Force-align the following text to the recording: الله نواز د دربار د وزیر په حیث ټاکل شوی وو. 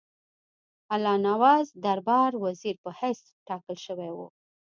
الله 0.93 1.15
نواز 1.27 1.65
د 1.73 1.75
دربار 1.85 2.31
د 2.37 2.41
وزیر 2.43 2.75
په 2.83 2.89
حیث 2.99 3.19
ټاکل 3.47 3.77
شوی 3.85 4.09
وو. 4.15 4.27